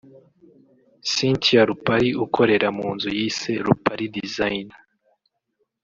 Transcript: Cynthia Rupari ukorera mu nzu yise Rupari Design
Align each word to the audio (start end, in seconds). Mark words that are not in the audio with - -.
Cynthia 1.11 1.61
Rupari 1.69 2.09
ukorera 2.25 2.67
mu 2.77 2.87
nzu 2.95 3.09
yise 3.17 3.51
Rupari 3.65 4.05
Design 4.17 4.67